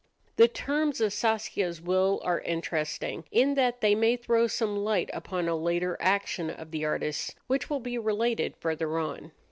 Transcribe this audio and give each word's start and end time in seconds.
The 0.37 0.47
terms 0.47 0.99
of 0.99 1.13
Saskia's 1.13 1.79
will 1.79 2.21
are 2.23 2.39
interesting, 2.39 3.23
in 3.29 3.53
that 3.53 3.81
they 3.81 3.93
may 3.93 4.15
throw 4.15 4.47
some 4.47 4.75
light 4.75 5.11
upon 5.13 5.47
a 5.47 5.55
later 5.55 5.95
action 5.99 6.49
of 6.49 6.71
the 6.71 6.83
artist's, 6.83 7.35
which 7.45 7.69
will 7.69 7.81
be 7.81 7.99
related 7.99 8.55
further 8.57 8.97
on. 8.97 9.31